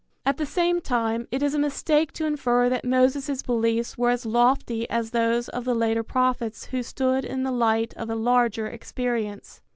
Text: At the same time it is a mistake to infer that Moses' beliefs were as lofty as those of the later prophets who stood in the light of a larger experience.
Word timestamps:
At 0.25 0.37
the 0.37 0.47
same 0.47 0.81
time 0.81 1.27
it 1.29 1.43
is 1.43 1.53
a 1.53 1.59
mistake 1.59 2.11
to 2.13 2.25
infer 2.25 2.69
that 2.69 2.83
Moses' 2.83 3.43
beliefs 3.43 3.99
were 3.99 4.09
as 4.09 4.25
lofty 4.25 4.89
as 4.89 5.11
those 5.11 5.47
of 5.49 5.63
the 5.63 5.75
later 5.75 6.01
prophets 6.01 6.65
who 6.73 6.81
stood 6.81 7.23
in 7.23 7.43
the 7.43 7.51
light 7.51 7.93
of 7.93 8.09
a 8.09 8.15
larger 8.15 8.65
experience. 8.65 9.61